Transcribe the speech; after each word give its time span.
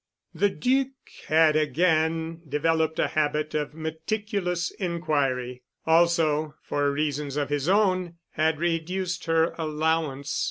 The 0.33 0.49
Duc 0.49 0.87
had 1.27 1.55
again 1.55 2.41
developed 2.49 2.97
a 2.97 3.09
habit 3.09 3.53
of 3.53 3.75
meticulous 3.75 4.71
inquiry; 4.71 5.61
also, 5.85 6.55
for 6.63 6.91
reasons 6.91 7.37
of 7.37 7.49
his 7.49 7.69
own, 7.69 8.15
had 8.31 8.57
reduced 8.57 9.25
her 9.25 9.53
allowance. 9.59 10.39